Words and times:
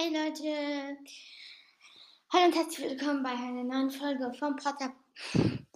Hey 0.00 0.14
Leute! 0.14 0.96
Hallo 2.32 2.44
und 2.44 2.54
herzlich 2.54 2.88
willkommen 2.88 3.20
bei 3.24 3.30
einer 3.30 3.64
neuen 3.64 3.90
Folge 3.90 4.32
vom 4.38 4.54
Potter. 4.54 4.94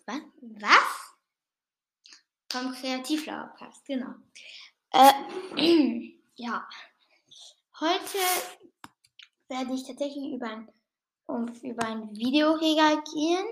Was? 0.06 0.20
Was? 0.60 1.16
Vom 2.52 2.72
Kreativlauercast, 2.72 3.84
genau. 3.84 4.14
Äh, 4.92 6.12
ja. 6.36 6.68
Heute 7.80 8.18
werde 9.48 9.74
ich 9.74 9.84
tatsächlich 9.88 10.32
über 10.32 10.50
ein, 10.50 10.68
um, 11.26 11.48
über 11.60 11.84
ein 11.84 12.16
Video 12.16 12.52
reagieren. 12.52 13.46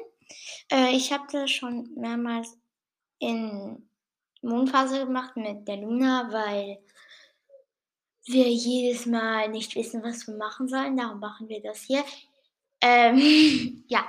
Äh, 0.70 0.94
ich 0.94 1.12
habe 1.12 1.26
das 1.32 1.50
schon 1.50 1.92
mehrmals 1.96 2.56
in 3.18 3.90
Mondphase 4.40 5.04
gemacht 5.04 5.36
mit 5.36 5.66
der 5.66 5.78
Luna, 5.78 6.28
weil 6.30 6.78
wir 8.32 8.48
jedes 8.48 9.06
Mal 9.06 9.48
nicht 9.48 9.74
wissen, 9.74 10.02
was 10.02 10.26
wir 10.26 10.36
machen 10.36 10.68
sollen. 10.68 10.96
Darum 10.96 11.20
machen 11.20 11.48
wir 11.48 11.60
das 11.62 11.82
hier. 11.82 12.04
Ähm, 12.80 13.84
ja, 13.88 14.08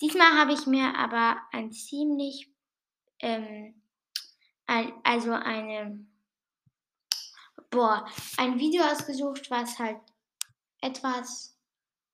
diesmal 0.00 0.38
habe 0.38 0.52
ich 0.52 0.66
mir 0.66 0.94
aber 0.96 1.40
ein 1.52 1.72
ziemlich, 1.72 2.48
ähm, 3.20 3.74
ein, 4.66 4.92
also 5.04 5.32
eine, 5.32 6.06
boah, 7.70 8.06
ein 8.36 8.58
Video 8.58 8.82
ausgesucht, 8.84 9.50
was 9.50 9.78
halt 9.78 9.98
etwas 10.80 11.56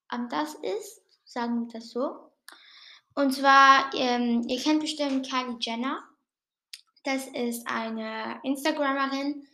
anders 0.08 0.54
ist, 0.54 1.02
sagen 1.24 1.66
wir 1.66 1.72
das 1.72 1.90
so. 1.90 2.30
Und 3.14 3.32
zwar, 3.32 3.92
ähm, 3.94 4.44
ihr 4.48 4.60
kennt 4.60 4.80
bestimmt 4.80 5.28
Kylie 5.28 5.56
Jenner. 5.60 6.04
Das 7.04 7.26
ist 7.26 7.66
eine 7.66 8.38
Instagramerin, 8.44 9.46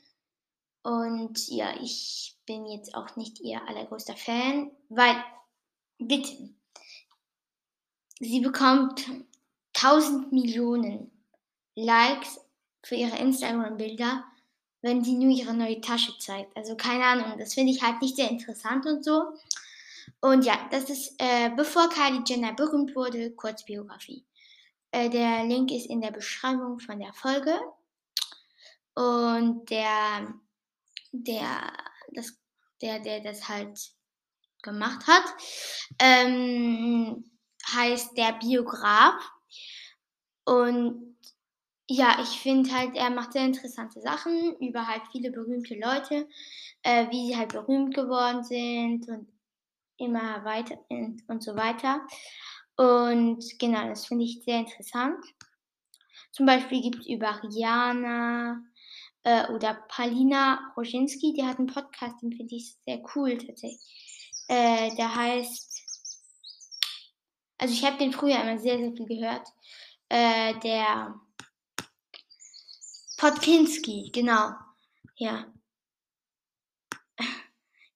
und 0.85 1.49
ja, 1.49 1.75
ich 1.81 2.37
bin 2.45 2.67
jetzt 2.67 2.95
auch 2.95 3.17
nicht 3.17 3.41
ihr 3.41 3.67
allergrößter 3.67 4.17
Fan, 4.17 4.71
weil, 4.91 5.17
bitte, 5.99 6.51
sie 8.21 8.41
bekommt 8.41 9.03
1000 9.75 10.31
Millionen 10.31 11.11
Likes 11.75 12.39
für 12.83 12.97
ihre 12.97 13.17
Instagram-Bilder, 13.17 14.25
wenn 14.83 15.03
sie 15.03 15.15
nur 15.15 15.31
ihre 15.31 15.55
neue 15.55 15.81
Tasche 15.81 16.19
zeigt. 16.19 16.55
Also 16.55 16.77
keine 16.77 17.05
Ahnung, 17.05 17.39
das 17.39 17.55
finde 17.55 17.73
ich 17.73 17.83
halt 17.83 18.03
nicht 18.03 18.17
sehr 18.17 18.31
interessant 18.31 18.85
und 18.85 19.03
so. 19.03 19.33
Und 20.21 20.45
ja, 20.45 20.69
das 20.71 20.91
ist, 20.91 21.15
äh, 21.17 21.49
bevor 21.57 21.89
Kylie 21.89 22.23
Jenner 22.27 22.53
berühmt 22.53 22.95
wurde, 22.95 23.31
Kurzbiografie. 23.31 24.23
Äh, 24.91 25.09
der 25.09 25.45
Link 25.45 25.71
ist 25.73 25.87
in 25.87 26.03
der 26.03 26.11
Beschreibung 26.11 26.79
von 26.79 26.99
der 26.99 27.15
Folge. 27.15 27.59
Und 28.95 29.71
der 29.71 30.35
der 31.23 31.73
das, 32.13 32.39
der, 32.83 32.99
der 33.01 33.21
das 33.21 33.49
halt 33.49 33.79
gemacht 34.63 35.07
hat, 35.07 35.25
ähm, 35.99 37.31
heißt 37.73 38.17
der 38.17 38.33
Biograf. 38.33 39.15
Und 40.45 41.17
ja, 41.89 42.19
ich 42.23 42.41
finde 42.41 42.73
halt, 42.73 42.97
er 42.97 43.11
macht 43.11 43.33
sehr 43.35 43.45
interessante 43.45 44.01
Sachen 44.01 44.57
über 44.59 44.87
halt 44.87 45.03
viele 45.13 45.31
berühmte 45.31 45.75
Leute, 45.75 46.29
äh, 46.83 47.11
wie 47.11 47.29
sie 47.29 47.37
halt 47.37 47.53
berühmt 47.53 47.95
geworden 47.95 48.43
sind 48.43 49.09
und 49.09 49.29
immer 49.99 50.45
weiter 50.45 50.79
und 50.89 51.43
so 51.43 51.55
weiter. 51.57 52.07
Und 52.77 53.45
genau, 53.59 53.89
das 53.89 54.07
finde 54.07 54.25
ich 54.25 54.43
sehr 54.45 54.59
interessant. 54.61 55.25
Zum 56.33 56.47
Beispiel 56.47 56.83
gibt 56.83 57.01
es 57.01 57.07
über 57.07 57.41
Rihanna, 57.43 58.61
äh, 59.25 59.51
oder 59.51 59.75
Palina 59.89 60.73
Roginski, 60.77 61.33
die 61.33 61.45
hat 61.45 61.59
einen 61.59 61.67
Podcast, 61.67 62.23
den 62.23 62.33
finde 62.33 62.55
ich 62.55 62.77
sehr 62.87 63.03
cool 63.15 63.37
tatsächlich. 63.39 63.81
Äh, 64.49 64.95
der 64.97 65.15
heißt, 65.15 65.75
also 67.59 67.75
ich 67.75 67.85
habe 67.85 67.99
den 67.99 68.13
früher 68.13 68.41
immer 68.41 68.59
sehr, 68.59 68.79
sehr 68.79 68.93
viel 68.93 69.07
gehört. 69.07 69.49
Äh, 70.11 70.59
der 70.61 71.19
Podkinski, 73.17 74.11
genau. 74.13 74.51
Ja. 75.17 75.47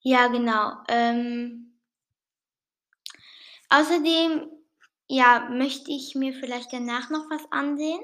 Ja, 0.01 0.29
genau. 0.29 0.73
Ähm, 0.89 1.79
außerdem, 3.69 4.49
ja, 5.09 5.51
möchte 5.51 5.91
ich 5.91 6.15
mir 6.15 6.33
vielleicht 6.33 6.73
danach 6.73 7.11
noch 7.11 7.29
was 7.29 7.43
ansehen. 7.51 8.01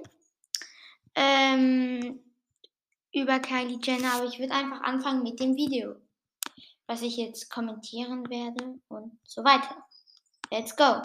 Ähm, 1.15 2.23
über 3.14 3.38
Kylie 3.38 3.78
Jenner, 3.82 4.14
aber 4.14 4.26
ich 4.26 4.38
würde 4.38 4.52
einfach 4.52 4.82
anfangen 4.82 5.22
mit 5.22 5.38
dem 5.38 5.54
Video, 5.56 5.94
was 6.86 7.00
ich 7.02 7.16
jetzt 7.16 7.48
kommentieren 7.48 8.28
werde 8.28 8.80
und 8.88 9.19
so 9.25 9.44
weiter. 9.44 9.76
Let's 10.50 10.76
go. 10.76 11.00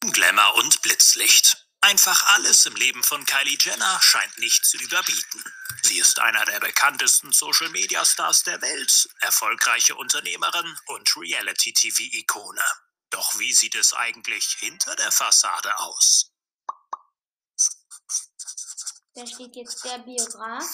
Glamour 0.00 0.54
und 0.56 0.80
Blitzlicht. 0.82 1.66
Einfach 1.80 2.34
alles 2.34 2.66
im 2.66 2.74
Leben 2.76 3.02
von 3.02 3.24
Kylie 3.24 3.58
Jenner 3.60 4.00
scheint 4.00 4.38
nicht 4.38 4.64
zu 4.64 4.78
überbieten. 4.78 5.44
Sie 5.82 5.98
ist 5.98 6.18
einer 6.18 6.44
der 6.44 6.60
bekanntesten 6.60 7.32
Social-Media-Stars 7.32 8.42
der 8.44 8.60
Welt, 8.62 9.08
erfolgreiche 9.20 9.94
Unternehmerin 9.94 10.76
und 10.86 11.16
Reality-TV-Ikone. 11.16 12.62
Doch 13.10 13.38
wie 13.38 13.52
sieht 13.52 13.74
es 13.74 13.94
eigentlich 13.94 14.56
hinter 14.58 14.94
der 14.96 15.12
Fassade 15.12 15.78
aus? 15.78 16.32
Da 19.14 19.26
steht 19.26 19.56
jetzt 19.56 19.84
der 19.84 19.98
Biograf. 19.98 20.64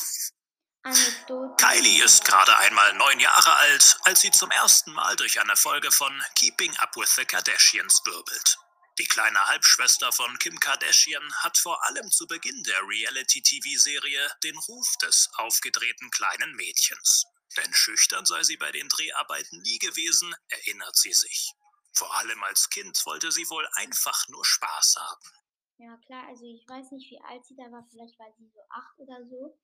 Kylie 1.56 2.04
ist 2.04 2.26
gerade 2.26 2.56
einmal 2.58 2.92
neun 2.94 3.18
Jahre 3.18 3.54
alt, 3.56 3.98
als 4.02 4.20
sie 4.20 4.30
zum 4.30 4.50
ersten 4.50 4.92
Mal 4.92 5.16
durch 5.16 5.40
eine 5.40 5.56
Folge 5.56 5.90
von 5.90 6.12
Keeping 6.34 6.76
Up 6.76 6.94
with 6.96 7.14
the 7.16 7.24
Kardashians 7.24 8.02
wirbelt. 8.04 8.58
Die 8.98 9.06
kleine 9.06 9.46
Halbschwester 9.46 10.12
von 10.12 10.38
Kim 10.38 10.60
Kardashian 10.60 11.32
hat 11.36 11.56
vor 11.56 11.82
allem 11.84 12.10
zu 12.10 12.26
Beginn 12.26 12.62
der 12.64 12.86
Reality-TV-Serie 12.86 14.30
den 14.42 14.58
Ruf 14.58 14.96
des 14.98 15.30
aufgedrehten 15.36 16.10
kleinen 16.10 16.54
Mädchens. 16.54 17.24
Denn 17.56 17.72
schüchtern 17.72 18.26
sei 18.26 18.42
sie 18.42 18.58
bei 18.58 18.70
den 18.70 18.88
Dreharbeiten 18.88 19.62
nie 19.62 19.78
gewesen, 19.78 20.34
erinnert 20.48 20.96
sie 20.96 21.14
sich. 21.14 21.54
Vor 21.94 22.14
allem 22.14 22.42
als 22.44 22.68
Kind 22.68 23.00
wollte 23.06 23.32
sie 23.32 23.48
wohl 23.48 23.66
einfach 23.72 24.28
nur 24.28 24.44
Spaß 24.44 24.96
haben. 24.96 25.30
Ja 25.78 25.96
klar, 26.06 26.28
also 26.28 26.44
ich 26.44 26.68
weiß 26.68 26.90
nicht, 26.92 27.10
wie 27.10 27.20
alt 27.22 27.44
sie 27.46 27.56
da 27.56 27.64
war, 27.72 27.86
vielleicht 27.90 28.18
war 28.18 28.30
sie 28.36 28.50
so 28.52 28.60
acht 28.70 28.98
oder 28.98 29.24
so. 29.30 29.58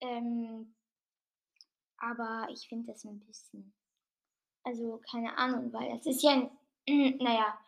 Ähm, 0.00 0.74
aber 1.98 2.48
ich 2.50 2.66
finde 2.68 2.92
das 2.92 3.04
ein 3.04 3.20
bisschen, 3.20 3.74
also 4.64 5.00
keine 5.10 5.36
Ahnung, 5.36 5.72
weil 5.72 5.96
es 5.96 6.06
ist 6.06 6.22
ja, 6.22 6.50
naja, 6.86 7.58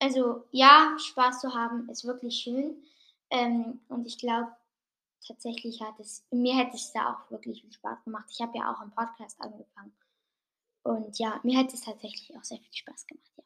also 0.00 0.46
ja, 0.50 0.96
Spaß 0.98 1.40
zu 1.40 1.54
haben 1.54 1.88
ist 1.90 2.04
wirklich 2.04 2.36
schön. 2.36 2.82
Ähm, 3.30 3.80
und 3.88 4.06
ich 4.06 4.18
glaube, 4.18 4.54
tatsächlich 5.26 5.80
hat 5.80 5.98
es, 6.00 6.24
mir 6.30 6.56
hätte 6.56 6.76
es 6.76 6.92
da 6.92 7.14
auch 7.14 7.30
wirklich 7.30 7.62
viel 7.62 7.72
Spaß 7.72 8.04
gemacht. 8.04 8.26
Ich 8.30 8.40
habe 8.40 8.56
ja 8.56 8.72
auch 8.72 8.80
einen 8.80 8.94
Podcast 8.94 9.40
angefangen. 9.40 9.96
Und 10.82 11.18
ja, 11.18 11.40
mir 11.42 11.58
hat 11.58 11.72
es 11.72 11.80
tatsächlich 11.80 12.36
auch 12.36 12.44
sehr 12.44 12.58
viel 12.58 12.74
Spaß 12.74 13.06
gemacht, 13.06 13.30
ja. 13.36 13.44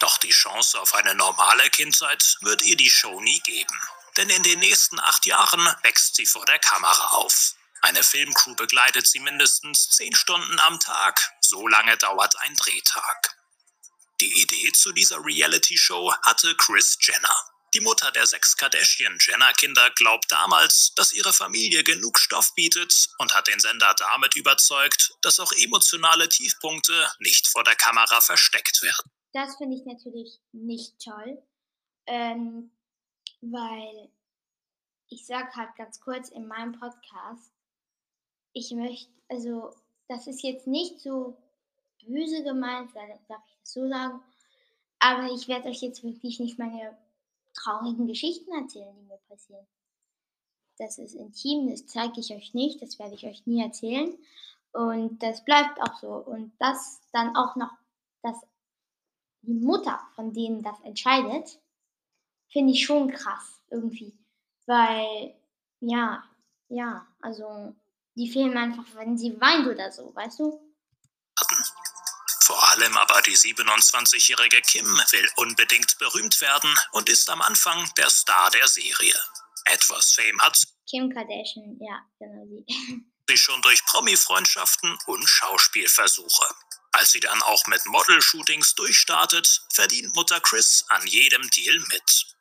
Doch 0.00 0.18
die 0.18 0.28
Chance 0.28 0.78
auf 0.80 0.94
eine 0.94 1.14
normale 1.14 1.70
Kindheit 1.70 2.36
wird 2.42 2.62
ihr 2.62 2.76
die 2.76 2.90
Show 2.90 3.20
nie 3.20 3.40
geben 3.40 3.74
denn 4.16 4.28
in 4.30 4.42
den 4.42 4.60
nächsten 4.60 4.98
acht 5.00 5.26
Jahren 5.26 5.66
wächst 5.82 6.16
sie 6.16 6.26
vor 6.26 6.44
der 6.46 6.58
Kamera 6.58 7.08
auf. 7.08 7.54
Eine 7.82 8.02
Filmcrew 8.02 8.54
begleitet 8.54 9.06
sie 9.06 9.20
mindestens 9.20 9.90
zehn 9.90 10.14
Stunden 10.14 10.58
am 10.60 10.80
Tag. 10.80 11.32
So 11.40 11.68
lange 11.68 11.96
dauert 11.98 12.34
ein 12.40 12.54
Drehtag. 12.54 13.36
Die 14.20 14.40
Idee 14.40 14.72
zu 14.72 14.92
dieser 14.92 15.22
Reality-Show 15.24 16.14
hatte 16.22 16.54
Chris 16.56 16.96
Jenner. 17.00 17.36
Die 17.74 17.80
Mutter 17.80 18.12
der 18.12 18.26
sechs 18.26 18.56
Kardashian-Jenner-Kinder 18.56 19.90
glaubt 19.96 20.30
damals, 20.30 20.92
dass 20.94 21.12
ihre 21.12 21.32
Familie 21.32 21.82
genug 21.82 22.18
Stoff 22.20 22.54
bietet 22.54 23.08
und 23.18 23.34
hat 23.34 23.48
den 23.48 23.58
Sender 23.58 23.92
damit 23.98 24.36
überzeugt, 24.36 25.12
dass 25.22 25.40
auch 25.40 25.50
emotionale 25.52 26.28
Tiefpunkte 26.28 27.10
nicht 27.18 27.48
vor 27.48 27.64
der 27.64 27.74
Kamera 27.74 28.20
versteckt 28.20 28.80
werden. 28.80 29.10
Das 29.32 29.56
finde 29.56 29.76
ich 29.76 29.84
natürlich 29.84 30.38
nicht 30.52 30.94
toll. 31.02 31.42
Ähm, 32.06 32.70
weil 33.50 34.08
ich 35.08 35.26
sage 35.26 35.54
halt 35.54 35.74
ganz 35.76 36.00
kurz 36.00 36.28
in 36.30 36.46
meinem 36.46 36.72
Podcast, 36.78 37.52
ich 38.52 38.70
möchte, 38.72 39.10
also 39.28 39.74
das 40.08 40.26
ist 40.26 40.42
jetzt 40.42 40.66
nicht 40.66 41.00
so 41.00 41.36
böse 42.06 42.42
gemeint, 42.42 42.94
darf 42.94 43.08
ich 43.14 43.26
das 43.62 43.72
so 43.72 43.88
sagen, 43.88 44.20
aber 44.98 45.32
ich 45.32 45.48
werde 45.48 45.68
euch 45.68 45.82
jetzt 45.82 46.02
wirklich 46.02 46.40
nicht 46.40 46.58
meine 46.58 46.96
traurigen 47.54 48.06
Geschichten 48.06 48.52
erzählen, 48.52 48.94
die 48.96 49.06
mir 49.06 49.18
passieren. 49.28 49.66
Das 50.78 50.98
ist 50.98 51.14
intim, 51.14 51.70
das 51.70 51.86
zeige 51.86 52.20
ich 52.20 52.32
euch 52.32 52.52
nicht, 52.54 52.82
das 52.82 52.98
werde 52.98 53.14
ich 53.14 53.26
euch 53.26 53.46
nie 53.46 53.62
erzählen. 53.62 54.16
Und 54.72 55.22
das 55.22 55.44
bleibt 55.44 55.80
auch 55.80 56.00
so. 56.00 56.08
Und 56.08 56.52
das 56.58 57.00
dann 57.12 57.36
auch 57.36 57.54
noch, 57.54 57.70
dass 58.22 58.36
die 59.42 59.54
Mutter 59.54 60.00
von 60.16 60.32
denen 60.32 60.62
das 60.62 60.80
entscheidet, 60.80 61.60
finde 62.54 62.72
ich 62.72 62.86
schon 62.86 63.12
krass 63.12 63.60
irgendwie. 63.70 64.18
Weil, 64.64 65.34
ja, 65.80 66.24
ja, 66.70 67.06
also 67.20 67.76
die 68.16 68.30
fehlen 68.32 68.56
einfach, 68.56 68.86
wenn 68.94 69.18
sie 69.18 69.38
weint 69.38 69.66
oder 69.66 69.92
so, 69.92 70.14
weißt 70.14 70.38
du? 70.38 70.64
allem 72.74 72.96
aber 72.96 73.22
die 73.22 73.36
27-jährige 73.36 74.60
Kim 74.62 74.86
will 74.86 75.30
unbedingt 75.36 75.98
berühmt 75.98 76.40
werden 76.40 76.74
und 76.92 77.08
ist 77.08 77.30
am 77.30 77.40
Anfang 77.40 77.88
der 77.96 78.10
Star 78.10 78.50
der 78.50 78.66
Serie. 78.66 79.14
Etwas 79.66 80.12
Fame 80.12 80.40
hat 80.40 80.60
Kim 80.88 81.12
Kardashian, 81.12 81.78
ja, 81.80 82.00
genau 82.18 82.44
sie. 82.46 82.64
sie 83.28 83.36
schon 83.38 83.62
durch 83.62 83.84
Promi-Freundschaften 83.86 84.98
und 85.06 85.26
Schauspielversuche. 85.26 86.54
Als 86.92 87.12
sie 87.12 87.20
dann 87.20 87.42
auch 87.42 87.66
mit 87.66 87.84
Model-Shootings 87.86 88.74
durchstartet, 88.74 89.66
verdient 89.72 90.14
Mutter 90.14 90.40
Chris 90.40 90.84
an 90.90 91.06
jedem 91.06 91.48
Deal 91.50 91.78
mit. 91.88 92.33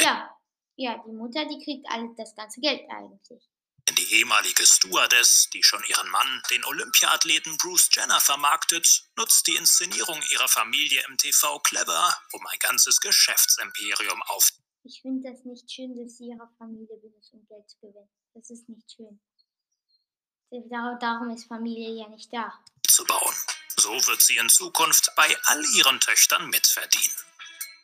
Ja, 0.00 0.30
ja, 0.76 1.02
die 1.06 1.12
Mutter, 1.12 1.44
die 1.46 1.62
kriegt 1.62 1.86
alles 1.88 2.10
das 2.16 2.34
ganze 2.34 2.60
Geld 2.60 2.82
eigentlich. 2.90 3.48
Denn 3.86 3.96
die 3.96 4.14
ehemalige 4.14 4.66
Stewardess, 4.66 5.50
die 5.52 5.62
schon 5.62 5.84
ihren 5.84 6.08
Mann, 6.08 6.42
den 6.50 6.64
Olympiathleten 6.64 7.56
Bruce 7.58 7.90
Jenner, 7.92 8.18
vermarktet, 8.18 9.04
nutzt 9.16 9.46
die 9.46 9.56
Inszenierung 9.56 10.20
ihrer 10.30 10.48
Familie 10.48 11.04
im 11.06 11.18
TV 11.18 11.58
clever, 11.60 12.16
um 12.32 12.46
ein 12.46 12.58
ganzes 12.60 13.00
Geschäftsimperium 13.00 14.22
auf. 14.22 14.50
Ich 14.84 15.02
finde 15.02 15.30
das 15.30 15.44
nicht 15.44 15.70
schön, 15.70 15.94
dass 15.96 16.16
sie 16.16 16.28
ihrer 16.28 16.50
Familie 16.58 16.96
benutzt, 16.96 17.32
um 17.34 17.46
Geld 17.46 17.68
zu 17.68 17.78
gewinnen. 17.80 18.10
Das 18.32 18.48
ist 18.50 18.68
nicht 18.68 18.90
schön. 18.90 19.20
Darum 20.50 21.30
ist 21.30 21.46
Familie 21.46 22.02
ja 22.02 22.08
nicht 22.08 22.32
da. 22.32 22.52
Zu 22.88 23.04
bauen. 23.04 23.34
So 23.76 23.90
wird 24.06 24.22
sie 24.22 24.36
in 24.36 24.48
Zukunft 24.48 25.10
bei 25.16 25.36
all 25.44 25.64
ihren 25.74 26.00
Töchtern 26.00 26.48
mitverdienen. 26.48 27.16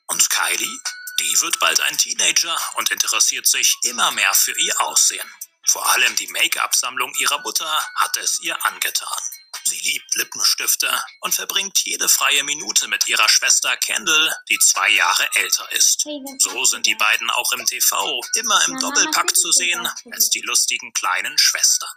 Und 0.07 0.31
Kylie? 0.31 0.79
Die 1.21 1.41
wird 1.43 1.59
bald 1.59 1.81
ein 1.81 1.99
Teenager 1.99 2.57
und 2.77 2.91
interessiert 2.91 3.47
sich 3.47 3.77
immer 3.83 4.11
mehr 4.13 4.33
für 4.33 4.59
ihr 4.59 4.81
Aussehen. 4.81 5.31
Vor 5.67 5.87
allem 5.91 6.17
die 6.17 6.29
Make-up-Sammlung 6.29 7.15
ihrer 7.19 7.39
Mutter 7.43 7.87
hat 7.97 8.17
es 8.17 8.41
ihr 8.41 8.65
angetan. 8.65 9.23
Sie 9.65 9.79
liebt 9.81 10.15
Lippenstifte 10.17 10.89
und 11.21 11.35
verbringt 11.35 11.79
jede 11.85 12.09
freie 12.09 12.43
Minute 12.45 12.89
mit 12.89 13.07
ihrer 13.07 13.29
Schwester 13.29 13.77
Kendall, 13.77 14.35
die 14.49 14.59
zwei 14.59 14.89
Jahre 14.91 15.29
älter 15.35 15.71
ist. 15.73 16.07
So 16.39 16.65
sind 16.65 16.87
die 16.87 16.95
beiden 16.95 17.31
auch 17.31 17.53
im 17.53 17.67
TV 17.67 18.21
immer 18.35 18.65
im 18.65 18.79
Doppelpack 18.79 19.37
zu 19.37 19.53
sehen 19.53 19.87
als 20.11 20.31
die 20.31 20.41
lustigen 20.41 20.93
kleinen 20.95 21.37
Schwestern. 21.37 21.91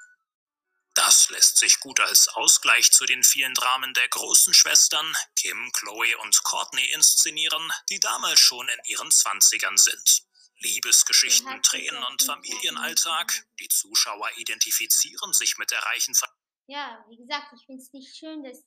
Das 0.95 1.29
lässt 1.31 1.57
sich 1.57 1.79
gut 1.79 1.99
als 1.99 2.27
Ausgleich 2.27 2.91
zu 2.91 3.05
den 3.05 3.23
vielen 3.23 3.53
Dramen 3.55 3.93
der 3.95 4.07
großen 4.09 4.53
Schwestern 4.53 5.05
Kim, 5.35 5.71
Chloe 5.73 6.15
und 6.21 6.43
Courtney 6.43 6.85
inszenieren, 6.93 7.71
die 7.89 7.99
damals 7.99 8.39
schon 8.39 8.67
in 8.67 8.79
ihren 8.85 9.09
Zwanzigern 9.09 9.77
sind. 9.77 10.23
Liebesgeschichten, 10.59 11.61
Tränen 11.63 12.03
und 12.03 12.21
Familienalltag. 12.21 13.45
Die 13.59 13.67
Zuschauer 13.69 14.29
identifizieren 14.37 15.33
sich 15.33 15.57
mit 15.57 15.71
der 15.71 15.79
reichen 15.79 16.13
Familie. 16.13 16.37
Ja, 16.67 17.03
wie 17.09 17.17
gesagt, 17.17 17.53
ich 17.55 17.65
finde 17.65 17.81
es 17.81 17.91
nicht 17.91 18.15
schön, 18.15 18.43
dass 18.43 18.63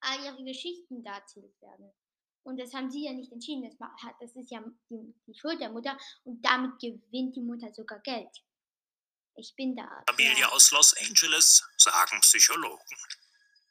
all 0.00 0.24
ihre 0.24 0.44
Geschichten 0.44 1.02
da 1.02 1.16
erzählt 1.16 1.60
werden. 1.60 1.90
Und 2.42 2.58
das 2.60 2.74
haben 2.74 2.90
sie 2.90 3.06
ja 3.06 3.12
nicht 3.12 3.32
entschieden. 3.32 3.62
Das, 3.62 3.76
das 4.20 4.36
ist 4.36 4.50
ja 4.50 4.62
die, 4.90 5.14
die 5.26 5.34
Schuld 5.34 5.60
der 5.60 5.70
Mutter 5.70 5.98
und 6.24 6.42
damit 6.42 6.78
gewinnt 6.78 7.34
die 7.34 7.40
Mutter 7.40 7.72
sogar 7.72 8.00
Geld. 8.00 8.28
Ich 9.36 9.54
bin 9.56 9.74
da. 9.74 10.02
Familie 10.06 10.40
ja. 10.40 10.48
aus 10.50 10.70
Los 10.70 10.94
Angeles, 10.94 11.62
sagen 11.76 12.20
Psychologen. 12.20 12.96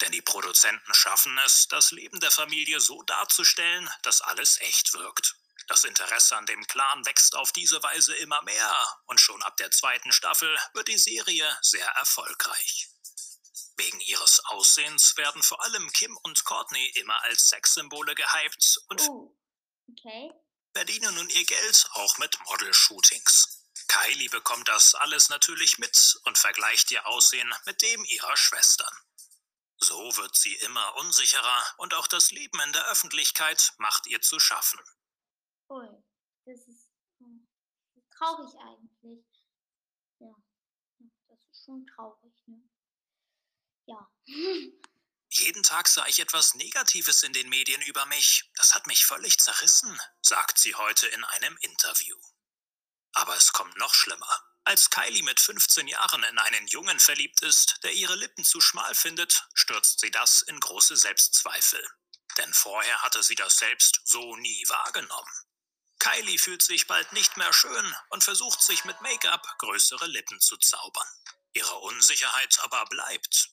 Denn 0.01 0.11
die 0.11 0.21
Produzenten 0.21 0.93
schaffen 0.93 1.37
es, 1.45 1.67
das 1.69 1.91
Leben 1.91 2.19
der 2.19 2.31
Familie 2.31 2.79
so 2.81 3.01
darzustellen, 3.03 3.89
dass 4.01 4.21
alles 4.21 4.59
echt 4.61 4.93
wirkt. 4.93 5.35
Das 5.67 5.85
Interesse 5.85 6.35
an 6.35 6.45
dem 6.45 6.65
Clan 6.67 7.05
wächst 7.05 7.35
auf 7.35 7.53
diese 7.53 7.81
Weise 7.81 8.13
immer 8.15 8.41
mehr 8.41 8.99
und 9.05 9.21
schon 9.21 9.41
ab 9.43 9.55
der 9.57 9.71
zweiten 9.71 10.11
Staffel 10.11 10.53
wird 10.73 10.89
die 10.89 10.97
Serie 10.97 11.47
sehr 11.61 11.87
erfolgreich. 11.87 12.89
Wegen 13.77 14.01
ihres 14.01 14.43
Aussehens 14.45 15.15
werden 15.15 15.41
vor 15.41 15.63
allem 15.63 15.89
Kim 15.93 16.17
und 16.17 16.43
Courtney 16.43 16.87
immer 16.95 17.23
als 17.23 17.49
Sexsymbole 17.49 18.13
gehypt 18.13 18.81
und 18.89 19.01
oh. 19.09 19.37
okay. 19.89 20.31
verdienen 20.73 21.15
nun 21.15 21.29
ihr 21.29 21.45
Geld 21.45 21.87
auch 21.93 22.17
mit 22.17 22.37
Model-Shootings. 22.45 23.62
Kylie 23.93 24.29
bekommt 24.29 24.67
das 24.69 24.95
alles 24.95 25.29
natürlich 25.29 25.77
mit 25.77 26.19
und 26.23 26.39
vergleicht 26.39 26.89
ihr 26.89 27.05
Aussehen 27.05 27.53
mit 27.67 27.83
dem 27.83 28.03
ihrer 28.05 28.35
Schwestern. 28.35 28.91
So 29.77 30.17
wird 30.17 30.35
sie 30.35 30.55
immer 30.55 30.95
unsicherer 30.95 31.63
und 31.77 31.93
auch 31.93 32.07
das 32.07 32.31
Leben 32.31 32.59
in 32.61 32.73
der 32.73 32.87
Öffentlichkeit 32.87 33.73
macht 33.77 34.07
ihr 34.07 34.19
zu 34.19 34.39
schaffen. 34.39 34.79
Ui, 35.69 35.87
das 36.45 36.67
ist 36.67 36.89
hm, 37.19 37.47
traurig 38.17 38.51
eigentlich. 38.59 39.25
Ja, 40.17 40.33
das 41.27 41.39
ist 41.51 41.63
schon 41.63 41.85
traurig, 41.85 42.33
ne? 42.47 42.67
Ja. 43.85 44.09
Jeden 45.29 45.61
Tag 45.61 45.87
sah 45.87 46.07
ich 46.07 46.19
etwas 46.19 46.55
Negatives 46.55 47.21
in 47.21 47.33
den 47.33 47.49
Medien 47.49 47.81
über 47.83 48.07
mich. 48.07 48.49
Das 48.55 48.73
hat 48.73 48.87
mich 48.87 49.05
völlig 49.05 49.39
zerrissen, 49.39 49.99
sagt 50.21 50.57
sie 50.57 50.73
heute 50.73 51.07
in 51.07 51.23
einem 51.23 51.57
Interview. 51.61 52.17
Aber 53.13 53.35
es 53.35 53.53
kommt 53.53 53.77
noch 53.77 53.93
schlimmer. 53.93 54.43
Als 54.65 54.89
Kylie 54.89 55.23
mit 55.23 55.39
15 55.39 55.87
Jahren 55.87 56.23
in 56.23 56.39
einen 56.39 56.67
Jungen 56.67 56.99
verliebt 56.99 57.41
ist, 57.41 57.79
der 57.83 57.91
ihre 57.93 58.15
Lippen 58.15 58.45
zu 58.45 58.61
schmal 58.61 58.95
findet, 58.95 59.45
stürzt 59.53 59.99
sie 59.99 60.11
das 60.11 60.41
in 60.41 60.59
große 60.59 60.95
Selbstzweifel. 60.95 61.85
Denn 62.37 62.53
vorher 62.53 63.01
hatte 63.01 63.21
sie 63.23 63.35
das 63.35 63.57
selbst 63.57 64.01
so 64.05 64.35
nie 64.37 64.63
wahrgenommen. 64.69 65.33
Kylie 65.99 66.37
fühlt 66.37 66.63
sich 66.63 66.87
bald 66.87 67.11
nicht 67.13 67.37
mehr 67.37 67.53
schön 67.53 67.95
und 68.09 68.23
versucht 68.23 68.61
sich 68.61 68.83
mit 68.85 68.99
Make-up 69.01 69.45
größere 69.59 70.07
Lippen 70.07 70.39
zu 70.39 70.57
zaubern. 70.57 71.07
Ihre 71.53 71.75
Unsicherheit 71.79 72.59
aber 72.61 72.85
bleibt. 72.85 73.49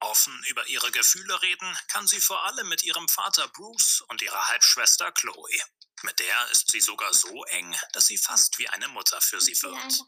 Offen 0.00 0.42
über 0.48 0.66
ihre 0.68 0.90
Gefühle 0.92 1.42
reden 1.42 1.78
kann 1.88 2.06
sie 2.06 2.20
vor 2.20 2.44
allem 2.44 2.68
mit 2.68 2.84
ihrem 2.84 3.08
Vater 3.08 3.48
Bruce 3.48 4.02
und 4.02 4.22
ihrer 4.22 4.48
Halbschwester 4.48 5.10
Chloe. 5.12 5.60
Mit 6.02 6.18
der 6.18 6.50
ist 6.50 6.70
sie 6.70 6.80
sogar 6.80 7.12
so 7.12 7.44
eng, 7.44 7.74
dass 7.92 8.06
sie 8.06 8.18
fast 8.18 8.58
wie 8.58 8.68
eine 8.68 8.88
Mutter 8.88 9.20
für 9.20 9.40
sie 9.40 9.60
wird. 9.62 10.00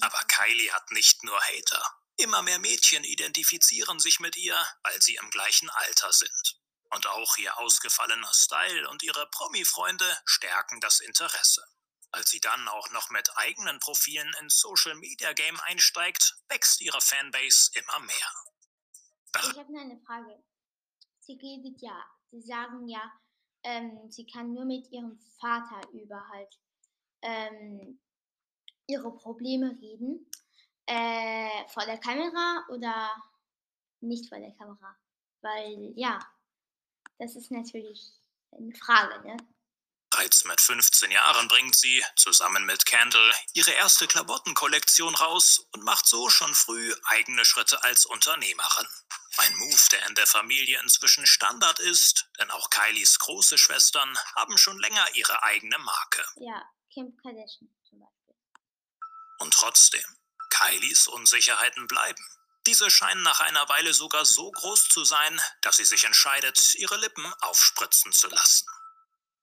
Aber 0.00 0.18
Kylie 0.24 0.72
hat 0.72 0.90
nicht 0.92 1.22
nur 1.24 1.38
Hater. 1.40 1.82
Immer 2.16 2.42
mehr 2.42 2.58
Mädchen 2.58 3.04
identifizieren 3.04 4.00
sich 4.00 4.20
mit 4.20 4.36
ihr, 4.36 4.56
weil 4.82 5.02
sie 5.02 5.16
im 5.16 5.30
gleichen 5.30 5.68
Alter 5.68 6.12
sind. 6.12 6.60
Und 6.90 7.06
auch 7.08 7.36
ihr 7.36 7.58
ausgefallener 7.58 8.32
Style 8.32 8.88
und 8.88 9.02
ihre 9.02 9.28
Promi-Freunde 9.30 10.18
stärken 10.24 10.80
das 10.80 11.00
Interesse. 11.00 11.66
Als 12.12 12.30
sie 12.30 12.40
dann 12.40 12.68
auch 12.68 12.90
noch 12.92 13.10
mit 13.10 13.28
eigenen 13.36 13.78
Profilen 13.80 14.32
ins 14.40 14.60
Social 14.60 14.94
Media 14.94 15.32
Game 15.34 15.60
einsteigt, 15.60 16.36
wächst 16.48 16.80
ihre 16.80 17.00
Fanbase 17.00 17.70
immer 17.74 17.98
mehr. 18.00 18.32
Ich 19.34 19.58
habe 19.58 19.70
nur 19.70 19.82
eine 19.82 20.00
Frage. 20.06 20.42
Sie 21.20 21.34
redet 21.34 21.82
ja, 21.82 22.02
Sie 22.30 22.40
sagen 22.40 22.88
ja, 22.88 23.12
ähm, 23.66 24.10
sie 24.10 24.26
kann 24.26 24.54
nur 24.54 24.64
mit 24.64 24.90
ihrem 24.92 25.18
Vater 25.40 25.80
über 25.92 26.26
halt 26.28 26.58
ähm, 27.22 27.98
ihre 28.86 29.14
Probleme 29.16 29.76
reden. 29.80 30.30
Äh, 30.86 31.66
vor 31.68 31.84
der 31.84 31.98
Kamera 31.98 32.64
oder 32.70 33.10
nicht 34.00 34.28
vor 34.28 34.38
der 34.38 34.52
Kamera? 34.52 34.96
Weil 35.40 35.92
ja, 35.96 36.20
das 37.18 37.34
ist 37.34 37.50
natürlich 37.50 38.12
eine 38.52 38.72
Frage, 38.74 39.20
ne? 39.26 39.36
Bereits 40.10 40.44
mit 40.44 40.60
15 40.60 41.10
Jahren 41.10 41.48
bringt 41.48 41.74
sie, 41.74 42.02
zusammen 42.14 42.64
mit 42.64 42.86
Candle, 42.86 43.32
ihre 43.54 43.72
erste 43.72 44.06
Klamottenkollektion 44.06 45.14
raus 45.16 45.66
und 45.72 45.82
macht 45.82 46.06
so 46.06 46.30
schon 46.30 46.54
früh 46.54 46.94
eigene 47.06 47.44
Schritte 47.44 47.82
als 47.82 48.06
Unternehmerin. 48.06 48.86
Ein 49.38 49.56
Move, 49.56 49.88
der 49.92 50.06
in 50.06 50.14
der 50.14 50.26
Familie 50.26 50.80
inzwischen 50.80 51.26
Standard 51.26 51.78
ist, 51.78 52.28
denn 52.38 52.50
auch 52.50 52.70
Kylies 52.70 53.18
große 53.18 53.58
Schwestern 53.58 54.18
haben 54.34 54.56
schon 54.56 54.78
länger 54.78 55.06
ihre 55.14 55.42
eigene 55.42 55.78
Marke. 55.78 56.24
Ja, 56.36 56.62
Kim 56.92 57.14
Kardashian 57.22 57.68
zum 57.88 58.00
Beispiel. 58.00 58.34
Und 59.38 59.52
trotzdem, 59.52 60.04
Kylies 60.48 61.06
Unsicherheiten 61.06 61.86
bleiben. 61.86 62.24
Diese 62.66 62.90
scheinen 62.90 63.22
nach 63.22 63.40
einer 63.40 63.68
Weile 63.68 63.92
sogar 63.92 64.24
so 64.24 64.50
groß 64.50 64.88
zu 64.88 65.04
sein, 65.04 65.40
dass 65.60 65.76
sie 65.76 65.84
sich 65.84 66.04
entscheidet, 66.04 66.74
ihre 66.76 66.96
Lippen 66.96 67.24
aufspritzen 67.40 68.12
zu 68.12 68.28
lassen. 68.28 68.66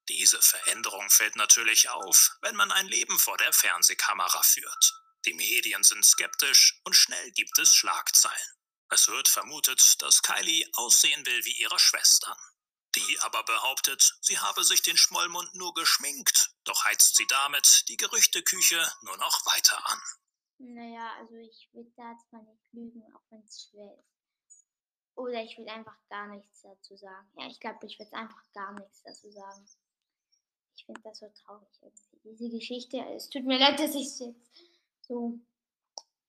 Diese 0.10 0.42
Veränderung 0.42 1.10
fällt 1.10 1.36
natürlich 1.36 1.90
auf, 1.90 2.32
wenn 2.42 2.56
man 2.56 2.72
ein 2.72 2.88
Leben 2.88 3.18
vor 3.20 3.38
der 3.38 3.54
Fernsehkamera 3.54 4.44
führt. 4.44 4.94
Die 5.26 5.34
Medien 5.34 5.84
sind 5.84 6.04
skeptisch 6.04 6.82
und 6.84 6.96
schnell 6.96 7.32
gibt 7.32 7.58
es 7.60 7.74
Schlagzeilen. 7.74 8.63
Es 8.94 9.08
wird 9.08 9.28
vermutet, 9.28 10.00
dass 10.04 10.22
Kylie 10.22 10.70
aussehen 10.74 11.26
will 11.26 11.46
wie 11.46 11.60
ihre 11.60 11.80
Schwestern. 11.80 12.38
Die 12.94 13.20
aber 13.22 13.44
behauptet, 13.44 14.16
sie 14.22 14.38
habe 14.38 14.64
sich 14.64 14.84
den 14.84 14.98
Schmollmund 14.98 15.56
nur 15.56 15.74
geschminkt, 15.74 16.52
doch 16.64 16.86
heizt 16.86 17.16
sie 17.16 17.26
damit 17.26 17.86
die 17.88 17.98
Gerüchteküche 17.98 18.88
nur 19.02 19.18
noch 19.18 19.48
weiter 19.48 19.90
an. 19.90 20.00
Naja, 20.60 21.12
also 21.18 21.36
ich 21.38 21.68
will 21.74 21.92
da 21.98 22.12
jetzt 22.12 22.32
mal 22.32 22.44
nicht 22.44 22.72
lügen, 22.72 23.02
auch 23.16 23.24
wenn 23.32 23.44
es 23.44 23.68
schwer 23.68 23.98
ist. 23.98 24.68
Oder 25.16 25.42
ich 25.42 25.58
will 25.58 25.68
einfach 25.70 25.98
gar 26.08 26.28
nichts 26.28 26.62
dazu 26.62 26.96
sagen. 26.96 27.28
Ja, 27.36 27.48
ich 27.48 27.60
glaube, 27.60 27.84
ich 27.88 27.98
will 27.98 28.08
einfach 28.12 28.44
gar 28.54 28.74
nichts 28.74 29.02
dazu 29.02 29.32
sagen. 29.32 29.68
Ich 30.76 30.86
finde 30.86 31.02
das 31.02 31.18
so 31.18 31.34
traurig 31.44 31.82
irgendwie. 31.82 32.20
Diese 32.26 32.50
Geschichte, 32.60 33.04
es 33.16 33.28
tut 33.28 33.44
mir 33.44 33.58
leid, 33.58 33.80
dass 33.80 33.96
ich 33.96 34.06
es 34.06 34.20
jetzt 34.20 34.52
so 35.02 35.40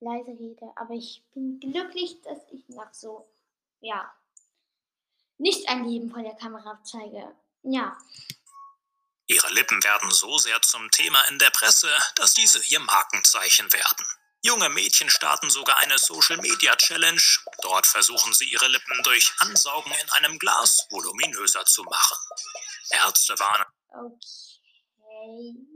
leise 0.00 0.30
rede, 0.38 0.72
aber 0.76 0.94
ich 0.94 1.22
bin 1.34 1.60
glücklich, 1.60 2.20
dass 2.22 2.38
ich 2.52 2.68
nach 2.68 2.92
so, 2.92 3.28
ja, 3.80 4.12
nicht 5.38 5.68
ein 5.68 5.84
Leben 5.84 6.10
vor 6.10 6.22
der 6.22 6.34
Kamera 6.34 6.80
zeige. 6.84 7.34
Ja. 7.62 7.96
Ihre 9.26 9.52
Lippen 9.52 9.82
werden 9.82 10.10
so 10.10 10.38
sehr 10.38 10.60
zum 10.62 10.90
Thema 10.90 11.22
in 11.28 11.38
der 11.38 11.50
Presse, 11.50 11.90
dass 12.16 12.34
diese 12.34 12.62
ihr 12.66 12.80
Markenzeichen 12.80 13.72
werden. 13.72 14.06
Junge 14.42 14.68
Mädchen 14.68 15.08
starten 15.08 15.48
sogar 15.48 15.78
eine 15.78 15.96
Social 15.96 16.36
Media 16.36 16.76
Challenge. 16.76 17.22
Dort 17.62 17.86
versuchen 17.86 18.34
sie 18.34 18.44
ihre 18.44 18.68
Lippen 18.68 19.02
durch 19.02 19.32
Ansaugen 19.38 19.92
in 19.92 20.10
einem 20.10 20.38
Glas 20.38 20.86
voluminöser 20.90 21.64
zu 21.64 21.82
machen. 21.84 22.18
Ärzte 22.90 23.38
warnen. 23.38 23.64
Okay. 23.88 25.74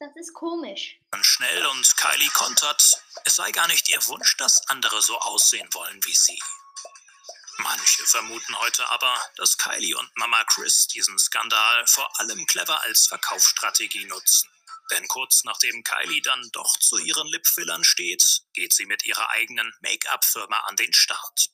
Das 0.00 0.10
ist 0.16 0.34
komisch. 0.34 0.98
Schnell 1.22 1.66
und 1.66 1.96
Kylie 1.96 2.28
kontert, 2.30 3.02
es 3.24 3.36
sei 3.36 3.50
gar 3.52 3.68
nicht 3.68 3.88
ihr 3.88 4.04
Wunsch, 4.06 4.36
dass 4.36 4.66
andere 4.68 5.00
so 5.00 5.18
aussehen 5.20 5.68
wollen 5.72 6.04
wie 6.04 6.14
sie. 6.14 6.38
Manche 7.58 8.04
vermuten 8.06 8.58
heute 8.58 8.88
aber, 8.90 9.16
dass 9.36 9.56
Kylie 9.56 9.96
und 9.96 10.10
Mama 10.16 10.42
Chris 10.44 10.88
diesen 10.88 11.18
Skandal 11.18 11.86
vor 11.86 12.18
allem 12.18 12.44
clever 12.46 12.82
als 12.82 13.06
Verkaufsstrategie 13.06 14.06
nutzen. 14.06 14.50
Denn 14.90 15.06
kurz 15.08 15.44
nachdem 15.44 15.82
Kylie 15.84 16.20
dann 16.20 16.50
doch 16.52 16.76
zu 16.78 16.98
ihren 16.98 17.26
Lipfillern 17.28 17.84
steht, 17.84 18.42
geht 18.52 18.72
sie 18.72 18.86
mit 18.86 19.04
ihrer 19.06 19.30
eigenen 19.30 19.72
Make-up-Firma 19.80 20.58
an 20.60 20.76
den 20.76 20.92
Start. 20.92 21.50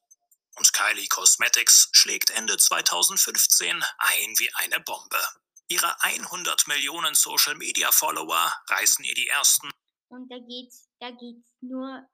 Und 0.56 0.72
Kylie 0.72 1.06
Cosmetics 1.08 1.90
schlägt 1.92 2.30
Ende 2.30 2.56
2015 2.56 3.84
ein 3.98 4.34
wie 4.38 4.52
eine 4.54 4.80
Bombe. 4.80 5.22
Ihre 5.70 5.94
100 6.02 6.66
Millionen 6.66 7.14
Social-Media-Follower 7.14 8.52
reißen 8.68 9.04
ihr 9.04 9.14
die 9.14 9.28
ersten. 9.28 9.70
Und 10.08 10.28
da 10.28 10.38
geht's, 10.38 10.88
da 10.98 11.10
geht's 11.12 11.56
nur, 11.60 12.04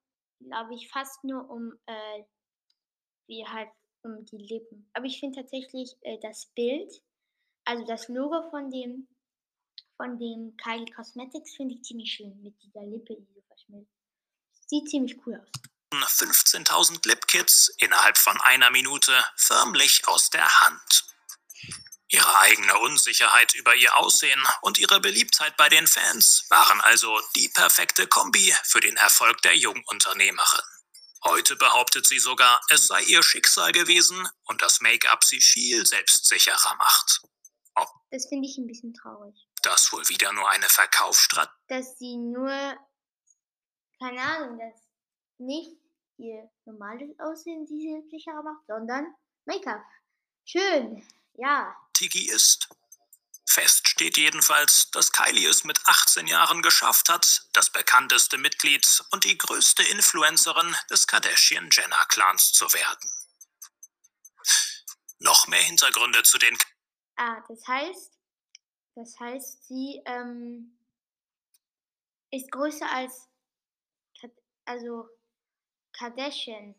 glaube 0.40 0.75
ich, 0.75 0.88
fast 0.90 1.25
nur 1.25 1.48
um, 1.48 1.72
äh, 1.86 2.22
wie 3.28 3.46
halt 3.46 3.70
um 4.02 4.25
die 4.26 4.36
Lippen. 4.36 4.88
Aber 4.92 5.06
ich 5.06 5.18
finde 5.18 5.40
tatsächlich 5.40 5.96
äh, 6.02 6.18
das 6.20 6.46
Bild, 6.54 6.92
also 7.64 7.84
das 7.86 8.08
Logo 8.08 8.50
von 8.50 8.70
dem 8.70 9.08
von 9.96 10.18
dem 10.18 10.54
Kylie 10.58 10.92
Cosmetics 10.94 11.56
finde 11.56 11.75
ich 11.75 11.82
ziemlich 11.82 12.12
schön 12.12 12.42
mit 12.42 12.54
dieser 12.62 12.84
Lippe, 12.84 13.16
die 13.16 13.32
so 13.34 13.40
verschmilzt. 13.48 13.90
Sieht 14.66 14.90
ziemlich 14.90 15.16
cool 15.26 15.40
aus. 15.40 15.48
15.000 15.92 17.08
Lipkits 17.08 17.70
innerhalb 17.78 18.18
von 18.18 18.38
einer 18.42 18.70
Minute 18.70 19.12
förmlich 19.36 20.06
aus 20.06 20.28
der 20.28 20.60
Hand. 20.60 21.05
Ihre 22.08 22.38
eigene 22.40 22.78
Unsicherheit 22.78 23.54
über 23.54 23.75
ihr 23.75 23.96
Aussehen 23.96 24.42
und 24.62 24.78
ihre 24.78 25.00
Beliebtheit 25.00 25.56
bei 25.56 25.68
den 25.68 25.86
Fans 25.86 26.46
waren 26.50 26.80
also 26.82 27.20
die 27.34 27.48
perfekte 27.48 28.06
Kombi 28.06 28.54
für 28.64 28.80
den 28.80 28.96
Erfolg 28.96 29.42
der 29.42 29.56
Jungunternehmerin. 29.56 30.64
Heute 31.25 31.56
behauptet 31.56 32.06
sie 32.06 32.20
sogar, 32.20 32.60
es 32.70 32.86
sei 32.86 33.02
ihr 33.02 33.22
Schicksal 33.22 33.72
gewesen 33.72 34.28
und 34.44 34.62
das 34.62 34.80
Make-up 34.80 35.25
sie 35.25 35.40
viel 35.40 35.84
selbstsicherer 35.84 36.76
macht. 36.76 37.22
Ob 37.75 37.88
das 38.10 38.26
finde 38.28 38.48
ich 38.48 38.56
ein 38.56 38.68
bisschen 38.68 38.94
traurig 38.94 39.34
das 39.66 39.92
wohl 39.92 40.08
wieder 40.08 40.32
nur 40.32 40.48
eine 40.48 40.68
Verkaufsstrategie? 40.68 41.52
Dass 41.68 41.98
sie 41.98 42.16
nur, 42.16 42.50
keine 43.98 44.22
Ahnung, 44.22 44.58
dass 44.58 44.80
nicht 45.38 45.76
ihr 46.18 46.48
normales 46.64 47.18
Aussehen 47.18 47.66
sie 47.66 48.02
sicherer 48.08 48.42
macht, 48.42 48.66
sondern 48.66 49.12
Make-up. 49.44 49.82
Schön, 50.44 51.06
ja. 51.38 51.76
Tigi 51.93 52.28
ist. 52.28 52.69
Fest 53.49 53.88
steht 53.88 54.16
jedenfalls, 54.16 54.90
dass 54.90 55.12
Kylie 55.12 55.49
es 55.49 55.64
mit 55.64 55.78
18 55.87 56.26
Jahren 56.26 56.62
geschafft 56.62 57.09
hat, 57.09 57.47
das 57.52 57.71
bekannteste 57.71 58.38
Mitglied 58.38 59.05
und 59.12 59.25
die 59.25 59.38
größte 59.38 59.85
Influencerin 59.85 60.75
des 60.90 61.07
Kardashian-Jenner-Clans 61.07 62.52
zu 62.52 62.66
werden. 62.73 63.11
Noch 65.21 65.47
mehr 65.47 65.62
Hintergründe 65.62 66.23
zu 66.25 66.38
den... 66.38 66.59
Ah, 67.16 67.40
das 67.49 67.66
heißt, 67.66 68.12
das 68.97 69.19
heißt, 69.19 69.64
sie 69.69 70.02
ähm, 70.05 70.78
ist 72.31 72.50
größer 72.50 72.90
als 72.90 73.28
also 74.66 75.09
Kardashian. 75.93 76.75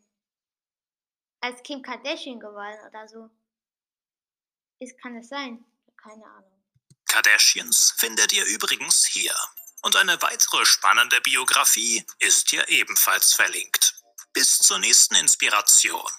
Als 1.40 1.62
Kim 1.62 1.82
Kardashian 1.82 2.38
geworden 2.38 2.78
oder 2.86 3.08
so. 3.08 3.30
Ist, 4.80 5.00
kann 5.02 5.16
es 5.16 5.28
sein? 5.28 5.64
Keine 5.96 6.24
Ahnung. 6.24 6.62
Kardashians 7.08 7.94
findet 7.96 8.32
ihr 8.32 8.44
übrigens 8.44 9.06
hier. 9.06 9.34
Und 9.82 9.96
eine 9.96 10.20
weitere 10.22 10.64
spannende 10.66 11.20
Biografie 11.20 12.04
ist 12.18 12.50
hier 12.50 12.68
ebenfalls 12.68 13.34
verlinkt. 13.34 13.94
Bis 14.32 14.58
zur 14.58 14.78
nächsten 14.78 15.14
Inspiration. 15.16 16.10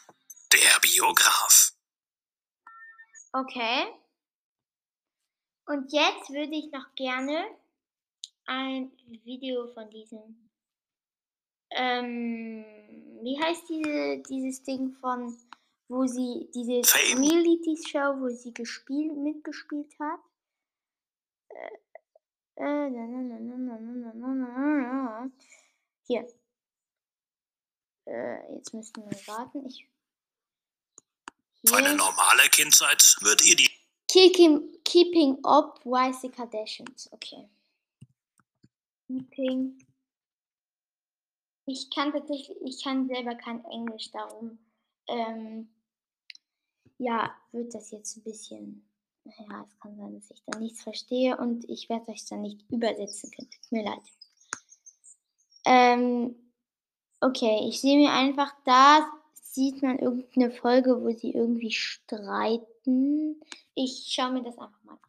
Der 0.51 0.79
Biograf. 0.81 1.73
Okay. 3.31 3.87
Und 5.65 5.91
jetzt 5.93 6.29
würde 6.29 6.55
ich 6.55 6.71
noch 6.71 6.95
gerne 6.95 7.45
ein 8.45 8.91
Video 9.23 9.71
von 9.73 9.89
diesem, 9.91 10.49
ähm, 11.69 12.65
wie 13.21 13.39
heißt 13.39 13.69
diese, 13.69 14.23
dieses 14.27 14.63
Ding 14.63 14.95
von, 14.99 15.37
wo 15.89 16.05
sie, 16.05 16.49
diese 16.53 16.81
Reality-Show, 17.17 18.21
wo 18.21 18.29
sie 18.29 18.53
gespielt, 18.53 19.17
mitgespielt 19.17 19.91
hat. 19.99 20.19
Hier. 26.03 26.27
Äh, 28.05 28.55
jetzt 28.55 28.73
müssten 28.73 29.09
wir 29.09 29.27
warten. 29.27 29.65
Ich, 29.65 29.87
hier. 31.63 31.75
Eine 31.75 31.95
normale 31.95 32.49
Kindheit 32.49 33.17
wird 33.21 33.45
ihr 33.45 33.55
die 33.55 33.69
Keeping, 34.07 34.73
keeping 34.83 35.37
up 35.43 35.85
with 35.85 36.21
the 36.21 36.29
Kardashians. 36.29 37.11
Okay. 37.11 37.47
Keeping. 39.07 39.77
Ich 41.65 41.89
kann 41.91 42.11
tatsächlich, 42.11 42.57
ich 42.61 42.83
kann 42.83 43.07
selber 43.07 43.35
kein 43.35 43.63
Englisch, 43.65 44.09
darum 44.11 44.57
ähm, 45.07 45.69
ja, 46.99 47.33
wird 47.51 47.73
das 47.73 47.91
jetzt 47.91 48.17
ein 48.17 48.23
bisschen, 48.23 48.87
ja, 49.23 49.65
es 49.65 49.79
kann 49.79 49.97
sein, 49.97 50.13
dass 50.13 50.29
ich 50.29 50.43
da 50.45 50.59
nichts 50.59 50.83
verstehe 50.83 51.37
und 51.37 51.67
ich 51.69 51.89
werde 51.89 52.11
euch 52.11 52.25
dann 52.25 52.41
nicht 52.41 52.69
übersetzen 52.69 53.31
können. 53.31 53.49
Tut 53.49 53.71
mir 53.71 53.83
leid. 53.83 54.03
Ähm, 55.65 56.35
okay, 57.21 57.67
ich 57.67 57.81
sehe 57.81 57.97
mir 57.97 58.11
einfach, 58.11 58.53
da 58.65 59.09
sieht 59.33 59.81
man 59.81 59.97
irgendeine 59.97 60.51
Folge, 60.51 61.01
wo 61.01 61.09
sie 61.11 61.31
irgendwie 61.31 61.71
streiten. 61.71 63.41
Ich 63.75 64.07
schaue 64.09 64.31
mir 64.31 64.43
das 64.43 64.57
einfach 64.57 64.83
mal 64.83 64.93
an. 64.93 64.99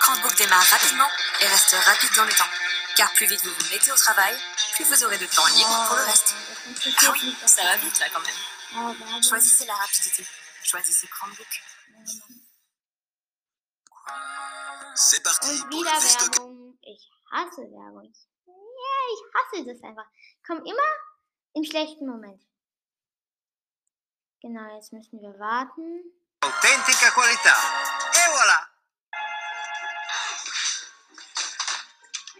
Crankbook 0.00 0.36
démarre 0.36 0.70
rapidement 0.70 1.10
et 1.40 1.46
reste 1.46 1.74
rapide 1.74 2.14
dans 2.16 2.24
le 2.24 2.32
temps. 2.32 2.50
Car 2.96 3.12
plus 3.12 3.26
vite 3.26 3.44
vous 3.44 3.50
vous 3.50 3.70
mettez 3.70 3.92
au 3.92 3.96
travail, 3.96 4.34
plus 4.74 4.84
vous 4.84 5.04
aurez 5.04 5.18
de 5.18 5.26
temps 5.26 5.46
libre 5.54 5.86
pour 5.88 5.96
le 5.96 6.04
reste. 6.04 6.34
Ah 6.98 7.12
oui, 7.12 7.34
ça 7.44 7.62
va 7.64 7.76
vite 7.76 7.98
là 8.00 8.06
quand 8.12 8.20
même. 8.20 8.55
Oh, 8.74 8.94
Choisissez 9.22 9.66
la 9.66 9.74
rapidité. 9.74 10.26
Choisissez 10.62 11.06
Chromebook. 11.06 11.62
C'est 14.94 15.22
parti 15.22 15.60
pour 15.70 15.82
le 15.82 16.00
test. 16.00 16.40
Ich 16.82 17.10
hasse 17.30 17.58
Werbung. 17.70 18.12
Ja, 18.46 18.96
ich 19.12 19.22
hasse 19.34 19.64
das 19.64 19.82
einfach. 19.82 20.06
Komm 20.46 20.58
immer 20.64 20.90
im 21.54 21.64
schlechten 21.64 22.06
Moment. 22.06 22.42
Genau, 24.42 24.74
jetzt 24.74 24.92
müssen 24.92 25.20
wir 25.20 25.38
warten. 25.38 26.02
Authentica 26.40 27.10
qualità. 27.10 27.56
E 28.14 28.30
voilà! 28.30 28.68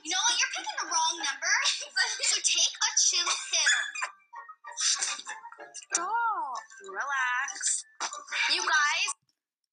You 0.05 0.11
know 0.13 0.23
what? 0.23 0.39
You're 0.39 0.53
picking 0.55 0.77
the 0.79 0.87
wrong 0.87 1.17
number. 1.19 1.55
so 2.31 2.37
take 2.37 2.75
a 2.79 2.91
chill 2.97 3.27
pill. 3.51 3.75
Stop. 5.75 6.07
Relax. 6.83 7.85
You 8.55 8.63
guys. 8.63 9.15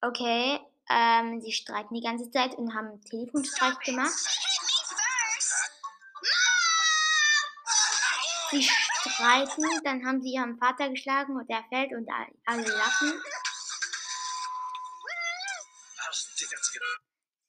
Okay, 0.02 0.60
ähm, 0.90 1.42
sie 1.42 1.52
streiten 1.52 1.94
die 1.94 2.02
ganze 2.02 2.30
Zeit 2.32 2.56
und 2.56 2.74
haben 2.74 3.02
Telefonstreich 3.02 3.80
gemacht. 3.80 4.14
Sie 8.52 8.64
streiten, 8.64 9.64
dann 9.84 10.06
haben 10.06 10.22
sie 10.22 10.34
ihren 10.34 10.58
Vater 10.58 10.90
geschlagen 10.90 11.36
und 11.36 11.50
er 11.50 11.64
fällt 11.70 11.92
und 11.94 12.08
alle 12.46 12.68
lachen. 12.68 13.22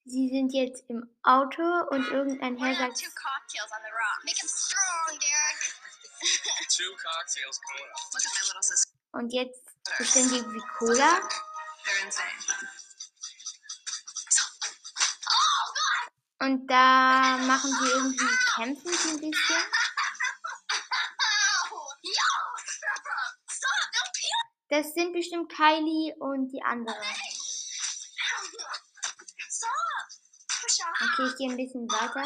Sie 0.07 0.29
sind 0.29 0.53
jetzt 0.53 0.85
im 0.89 1.09
Auto 1.23 1.63
und 1.91 2.09
irgendein 2.09 2.57
Herr 2.59 2.75
sagt. 2.75 3.03
Und 9.13 9.33
jetzt 9.33 9.63
bestellen 9.99 10.29
die 10.29 10.37
irgendwie 10.37 10.63
Cola. 10.79 11.21
Und 16.41 16.67
da 16.67 17.39
machen 17.39 17.71
sie 17.73 17.91
irgendwie 17.91 18.39
kämpfen 18.55 18.93
so 18.93 19.09
ein 19.11 19.31
bisschen. 19.31 19.65
das 24.75 24.93
sind 24.93 25.13
bestimmt 25.13 25.53
Kylie 25.53 26.15
und 26.19 26.49
die 26.49 26.63
andere. 26.63 26.97
Okay, 31.01 31.29
ich 31.29 31.37
gehe 31.37 31.51
ein 31.51 31.57
bisschen 31.57 31.89
weiter. 31.89 32.25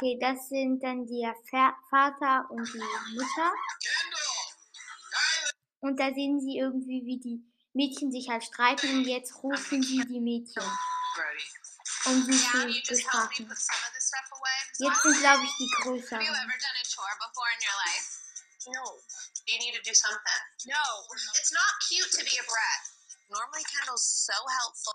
Okay, 0.00 0.16
das 0.18 0.48
sind 0.48 0.80
dann 0.82 1.06
der 1.06 1.34
Vater 1.90 2.46
und 2.48 2.66
die 2.72 2.78
Mutter. 3.12 3.52
Und 5.80 6.00
da 6.00 6.10
sehen 6.14 6.40
sie 6.40 6.56
irgendwie, 6.56 7.04
wie 7.04 7.20
die 7.20 7.44
Mädchen 7.74 8.10
sich 8.10 8.30
halt 8.30 8.42
streiten 8.42 8.88
und 8.96 9.04
jetzt 9.04 9.34
rufen 9.42 9.82
sie 9.82 10.00
die 10.08 10.20
Mädchen. 10.20 10.62
Um 12.06 12.22
sie 12.24 12.32
zu 12.32 12.80
bestrafen. 12.88 13.46
Jetzt 14.78 15.02
sind, 15.02 15.20
glaube 15.20 15.44
ich, 15.44 15.52
die 15.58 15.70
größeren. 15.82 16.26
No, 18.66 18.98
you 19.46 19.58
need 19.58 19.74
to 19.74 19.82
do 19.82 19.92
something. 19.92 20.40
No, 20.66 20.80
it's 21.36 21.52
not 21.52 21.76
cute 21.88 22.10
to 22.10 22.24
be 22.24 22.38
a 22.40 22.44
brat. 22.44 22.88
Normally, 23.28 23.64
Kendall's 23.64 24.24
so 24.24 24.32
helpful. 24.48 24.94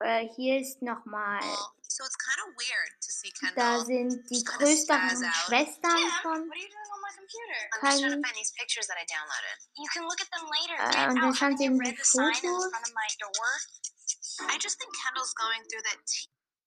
Äh, 0.00 0.28
hier 0.34 0.60
ist 0.60 0.80
nochmal. 0.82 1.40
So 1.88 2.04
it's 2.04 2.16
kind 2.16 2.38
of 2.48 2.54
weird 2.56 2.90
to 3.02 3.10
see 3.12 3.30
Kendall. 3.32 3.56
Da 3.78 3.84
sind 3.84 4.30
die 4.30 4.42
größeren 4.44 5.32
Schwestern 5.44 5.96
Yeah, 5.98 6.22
von 6.22 6.48
what 6.48 6.56
are 6.56 6.62
you 6.62 6.68
doing 6.68 6.90
on 6.94 7.00
my 7.02 7.12
computer? 7.12 7.60
I'm 7.60 7.80
just 7.82 7.82
Kylie. 7.82 8.00
trying 8.00 8.22
to 8.22 8.28
find 8.28 8.36
these 8.38 8.52
pictures 8.56 8.86
that 8.86 8.96
I 8.96 9.04
downloaded. 9.04 9.56
You 9.76 9.88
can 9.92 10.02
look 10.04 10.20
at 10.20 10.30
them 10.32 10.46
later. 10.48 10.78
Äh, 10.96 11.10
und 11.10 11.20
dann 11.20 11.34
schauen 11.34 11.56
sie 11.58 11.64
in 11.66 11.76
Fotos. 11.76 12.10
front 12.70 12.86
of 12.86 12.94
my 12.94 13.08
door? 13.18 13.50
I 14.48 14.56
just 14.62 14.78
think 14.78 14.90
Kendall's 15.04 15.34
going 15.34 15.60
through 15.68 15.82
that 15.82 15.98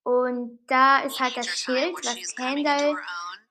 und 0.05 0.59
da 0.67 0.99
ist 0.99 1.17
halt 1.17 1.37
das 1.37 1.47
Schild, 1.47 1.95
was 2.03 2.35
Kendall 2.35 2.97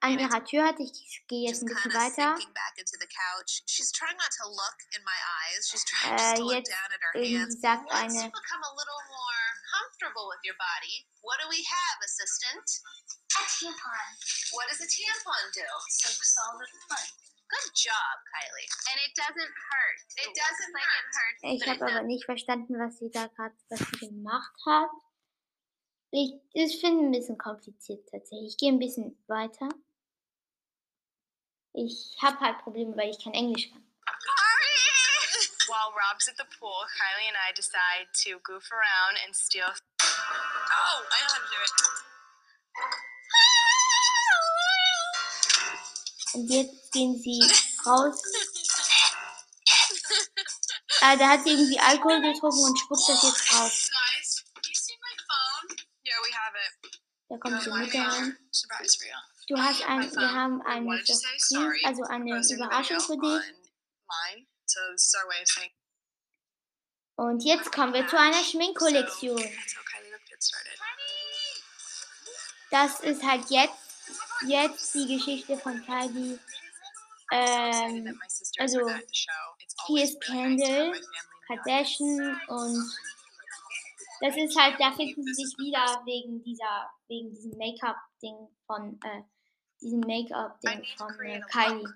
an 0.01 0.19
ihrer 0.19 0.45
Tür 0.45 0.67
hat. 0.67 0.77
Ich 0.81 1.25
gehe 1.27 1.49
jetzt 1.49 1.63
ein 1.63 1.67
bisschen 1.67 1.95
weiter. 1.95 2.37
sinking 2.37 2.53
back 2.53 2.75
into 2.77 2.93
the 3.01 3.07
couch. 3.09 3.63
She's 3.65 3.91
trying 3.91 4.17
not 4.19 4.29
to 4.37 4.49
look 4.51 4.77
in 4.95 5.03
my 5.03 5.17
eyes. 5.49 5.67
She's 5.71 5.83
trying 5.87 6.13
Äh, 6.13 6.19
just 6.19 6.37
to 6.37 6.43
look 6.45 6.53
jetzt 6.57 6.71
down 6.71 6.93
at 6.93 7.01
her 7.01 7.15
Irgendwie 7.15 7.39
hands. 7.39 7.61
sagt 7.63 7.91
eine, 7.91 8.33
comfortable 10.13 10.29
with 10.29 10.45
your 10.45 10.57
body, 10.61 11.09
what 11.25 11.41
do 11.41 11.49
we 11.49 11.65
have, 11.65 11.97
assistant? 12.05 12.69
A 13.33 13.45
tampon. 13.49 14.09
What 14.53 14.69
does 14.69 14.81
a 14.85 14.89
tampon 14.89 15.45
do? 15.57 15.65
Soaks 15.89 16.37
all 16.37 16.61
the 16.61 16.69
blood. 16.89 17.09
Good 17.49 17.73
job, 17.77 18.15
Kylie. 18.33 18.69
And 18.93 18.99
it 19.05 19.13
doesn't 19.17 19.55
hurt. 19.69 19.99
It 20.21 20.31
doesn't 20.37 20.73
like 20.73 20.93
it 20.93 21.09
hurts. 21.17 21.41
ich 21.43 21.61
but 21.61 21.69
it 21.69 21.81
habe 21.81 21.93
aber 21.93 22.07
nicht 22.07 22.25
verstanden, 22.25 22.79
was 22.79 22.99
sie 22.99 23.11
da 23.11 23.27
gerade, 23.29 23.57
gemacht 24.01 24.57
hat. 24.67 24.91
Ich, 26.11 26.33
ich 26.53 26.81
finde 26.81 27.07
ein 27.07 27.13
bisschen 27.13 27.39
kompliziert 27.39 28.07
tatsächlich. 28.11 28.53
Ich 28.53 28.57
gehe 28.59 28.71
ein 28.71 28.79
bisschen 28.79 29.17
weiter. 29.29 29.69
Ich 31.73 32.17
habe 32.21 32.39
halt 32.41 32.59
Probleme, 32.59 32.95
weil 32.97 33.11
ich 33.11 33.23
kein 33.23 33.33
Englisch 33.33 33.71
kann. 33.71 33.83
While 35.73 35.97
Rob's 35.97 36.29
at 36.29 36.37
the 36.37 36.45
pool, 36.61 36.85
Kylie 37.01 37.29
and 37.29 37.39
I 37.39 37.53
decide 37.57 38.13
to 38.29 38.37
goof 38.45 38.69
around 38.69 39.17
and 39.25 39.35
steal. 39.35 39.73
Oh, 40.71 41.03
to 41.03 41.39
do 41.51 41.59
it. 41.63 41.73
Und 46.35 46.49
jetzt 46.49 46.93
gehen 46.93 47.19
sie 47.19 47.41
raus. 47.85 48.23
Äh, 51.03 51.19
da 51.19 51.31
hat 51.31 51.43
sie 51.45 51.51
irgendwie 51.51 51.81
Alkohol 51.81 52.21
getrunken 52.21 52.65
und 52.65 52.79
spuckt 52.79 53.09
das 53.09 53.23
jetzt 53.23 53.53
raus. 53.55 53.91
Have 56.33 56.57
it. 56.57 57.01
Da 57.29 57.39
kommt 57.39 57.65
die 57.65 57.71
Mutter 57.71 58.07
rein. 58.07 58.39
Du 59.49 59.57
hast 59.59 59.83
ein, 59.83 60.11
wir 60.15 60.33
haben 60.33 60.61
Why 60.61 60.71
eine 60.71 61.05
Surprise, 61.05 61.87
also 61.87 62.03
eine 62.05 62.43
Überraschung 62.55 63.01
für 63.01 63.17
dich. 63.17 63.55
Und 67.17 67.45
jetzt 67.45 67.73
kommen 67.73 67.95
wir 67.95 68.07
zu 68.07 68.19
einer 68.19 68.43
Schminkkollektion. 68.45 69.43
Das 72.71 73.01
ist 73.01 73.23
halt 73.23 73.51
jetzt, 73.51 73.75
jetzt 74.47 74.95
die 74.95 75.17
Geschichte 75.17 75.59
von 75.59 75.85
Kylie. 75.85 76.39
Ähm, 77.31 78.21
also, 78.59 78.81
hier 79.87 80.05
ist 80.05 80.21
Kendall, 80.21 80.95
the 80.95 81.01
Kardashian 81.47 82.41
und 82.49 82.93
das 84.21 84.37
ist 84.37 84.57
halt, 84.57 84.79
da 84.79 84.93
finden 84.93 85.25
sie 85.25 85.35
sich 85.35 85.59
wieder 85.59 86.03
wegen 86.05 86.43
dieser, 86.45 86.91
wegen 87.09 87.31
diesem 87.31 87.59
Make-up-Ding 87.59 88.49
von, 88.67 89.01
äh, 89.05 89.23
diesem 89.81 90.01
Make-up-Ding 90.01 90.85
von 90.97 91.21
äh, 91.21 91.41
Kylie. 91.51 91.89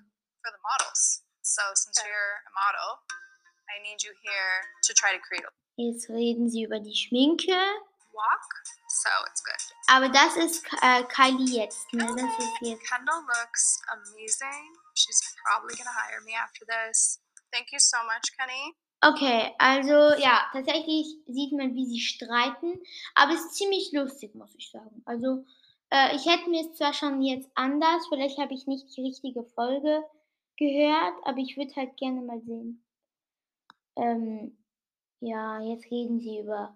So 1.41 1.61
since 1.73 2.01
you're 2.03 2.43
a 2.45 2.51
model, 2.51 2.99
I 3.71 3.81
need 3.81 4.03
you 4.03 4.11
here 4.21 4.67
to 4.83 4.93
try 4.93 5.13
to 5.13 5.19
create 5.19 5.45
a 5.45 5.51
Jetzt 5.77 6.09
reden 6.09 6.49
sie 6.49 6.63
über 6.63 6.79
die 6.79 6.95
Schminke, 6.95 7.55
walk. 8.17 8.49
So 8.89 9.09
it's 9.29 9.41
good. 9.45 9.61
aber 9.87 10.09
das 10.09 10.35
ist 10.35 10.65
äh, 10.81 11.03
Kylie 11.05 11.61
jetzt, 11.61 11.93
ne? 11.93 12.05
Das 12.05 12.33
ist 12.39 12.61
jetzt. 12.61 12.89
Kendall 12.89 13.21
looks 13.21 13.79
amazing. 13.87 14.73
She's 14.95 15.21
probably 15.45 15.75
gonna 15.77 15.93
hire 15.93 16.21
me 16.25 16.33
after 16.35 16.65
this. 16.65 17.21
Thank 17.51 17.71
you 17.71 17.79
so 17.79 17.97
much, 18.03 18.27
Kenny. 18.37 18.75
Okay, 19.05 19.53
also 19.59 20.19
ja, 20.19 20.47
tatsächlich 20.51 21.07
sieht 21.27 21.53
man, 21.53 21.75
wie 21.75 21.85
sie 21.85 21.99
streiten, 21.99 22.81
aber 23.13 23.33
es 23.33 23.41
ist 23.41 23.55
ziemlich 23.55 23.91
lustig, 23.93 24.33
muss 24.33 24.55
ich 24.55 24.71
sagen. 24.71 25.03
Also 25.05 25.45
äh, 25.91 26.15
ich 26.15 26.25
hätte 26.25 26.49
mir 26.49 26.61
es 26.61 26.77
zwar 26.77 26.93
schon 26.93 27.21
jetzt 27.21 27.49
anders, 27.53 28.07
vielleicht 28.09 28.39
habe 28.39 28.55
ich 28.55 28.65
nicht 28.65 28.95
die 28.97 29.01
richtige 29.03 29.43
Folge 29.43 30.03
gehört, 30.57 31.13
aber 31.23 31.37
ich 31.37 31.55
würde 31.57 31.75
halt 31.75 31.95
gerne 31.97 32.21
mal 32.21 32.41
sehen. 32.41 32.83
Ähm, 33.95 34.57
ja, 35.19 35.59
jetzt 35.61 35.89
reden 35.91 36.19
sie 36.19 36.39
über 36.39 36.75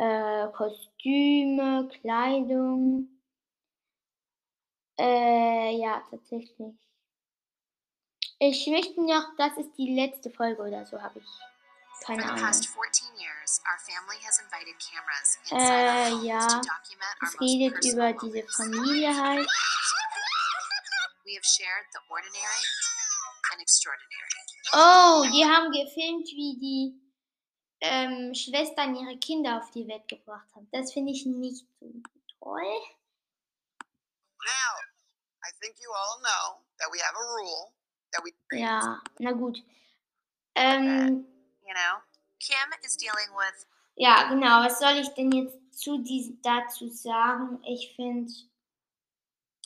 äh, 0.00 0.48
Kostüme, 0.52 1.88
Kleidung. 2.00 3.08
Äh, 4.98 5.76
ja, 5.76 6.02
tatsächlich. 6.10 6.74
Ich 8.38 8.66
möchte 8.68 9.02
noch, 9.02 9.36
das 9.36 9.58
ist 9.58 9.72
die 9.76 9.94
letzte 9.94 10.30
Folge 10.30 10.62
oder 10.62 10.86
so, 10.86 11.00
habe 11.00 11.18
ich. 11.18 11.26
Keine 12.06 12.24
Ahnung. 12.24 12.40
past 12.40 12.66
14 12.66 13.08
years, 13.18 13.60
our 13.68 13.78
family 13.78 14.16
has 14.24 14.40
invited 14.40 14.74
cameras 14.80 15.38
Äh, 15.52 16.26
ja. 16.26 16.62
Es 17.22 17.38
redet 17.38 17.84
über 17.84 18.12
diese. 18.14 18.48
Familie 18.48 19.14
halt. 19.14 19.46
We 21.24 21.34
have 21.34 21.44
shared 21.44 21.84
the 21.92 22.00
ordinary 22.08 22.64
and 23.52 23.60
extraordinary. 23.60 24.30
Oh, 24.72 25.26
die 25.30 25.44
haben 25.44 25.70
gefilmt, 25.70 26.26
wie 26.28 26.56
die 26.58 27.09
ähm, 27.80 28.34
Schwestern 28.34 28.94
ihre 28.94 29.16
Kinder 29.18 29.58
auf 29.58 29.70
die 29.70 29.86
Welt 29.88 30.06
gebracht 30.08 30.46
haben. 30.54 30.68
Das 30.72 30.92
finde 30.92 31.12
ich 31.12 31.26
nicht 31.26 31.66
so 31.80 31.86
toll. 32.40 32.62
Now, 34.42 34.72
I 35.44 35.52
think 35.60 35.76
you 35.80 35.90
all 35.90 36.18
know 36.20 36.60
that 36.78 36.88
we 36.92 36.98
have 37.00 37.14
a 37.14 37.26
rule 37.36 37.72
that 38.12 38.24
we 38.24 38.32
Ja, 38.58 39.02
na 39.18 39.32
gut. 39.32 39.62
Ähm, 40.54 41.26
You 41.62 41.74
know, 41.74 42.02
Kim 42.40 42.72
is 42.82 42.96
dealing 42.96 43.30
with 43.36 43.66
ja, 44.00 44.28
genau. 44.30 44.64
Was 44.64 44.78
soll 44.78 44.96
ich 44.98 45.08
denn 45.10 45.30
jetzt 45.30 45.58
zu 45.78 45.98
diesem, 45.98 46.40
dazu 46.40 46.88
sagen? 46.88 47.62
Ich 47.66 47.94
finde, 47.94 48.32